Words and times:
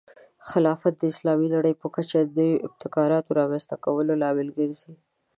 خلافت 0.49 0.93
د 0.97 1.03
اسلامي 1.13 1.47
نړۍ 1.55 1.73
په 1.81 1.87
کچه 1.95 2.19
د 2.21 2.25
نوو 2.45 2.63
ابتکاراتو 2.67 3.31
د 3.33 3.37
رامنځته 3.39 3.75
کولو 3.85 4.13
لامل 4.21 4.47
ګرځي. 4.57 4.93